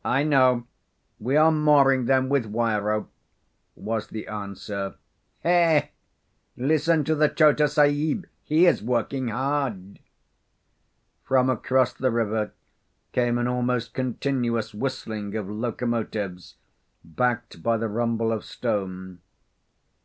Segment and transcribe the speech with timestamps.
[0.04, 0.68] ]I know;
[1.18, 3.10] we are mooring them with wire rope,"
[3.74, 4.94] was the answer.
[5.40, 5.88] "Heh!
[6.56, 8.28] Listen to the Chota Sahib.
[8.44, 9.98] He is working hard."
[11.24, 12.52] From across the river
[13.10, 16.54] came an almost continuous whistling of locomotives,
[17.02, 19.18] backed by the rumble of stone.